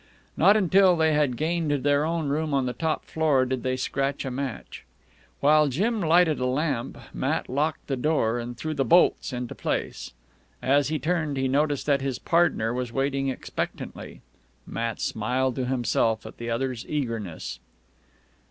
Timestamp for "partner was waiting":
12.17-13.27